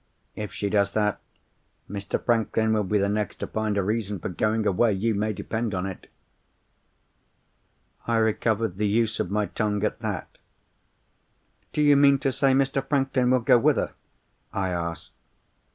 If 0.35 0.51
she 0.51 0.67
does 0.71 0.93
that, 0.93 1.19
Mr. 1.87 2.19
Franklin 2.19 2.73
will 2.73 2.83
be 2.83 2.97
the 2.97 3.07
next 3.07 3.35
to 3.35 3.45
find 3.45 3.77
a 3.77 3.83
reason 3.83 4.17
for 4.17 4.29
going 4.29 4.65
away, 4.65 4.93
you 4.93 5.13
may 5.13 5.31
depend 5.31 5.75
on 5.75 5.85
it!' 5.85 6.09
"I 8.07 8.15
recovered 8.17 8.77
the 8.77 8.87
use 8.87 9.19
of 9.19 9.29
my 9.29 9.45
tongue 9.45 9.83
at 9.83 9.99
that. 9.99 10.39
'Do 11.71 11.81
you 11.83 11.95
mean 11.95 12.17
to 12.17 12.31
say 12.31 12.53
Mr. 12.53 12.83
Franklin 12.83 13.29
will 13.29 13.41
go 13.41 13.59
with 13.59 13.75
her?' 13.75 13.93
I 14.51 14.69
asked. 14.71 15.11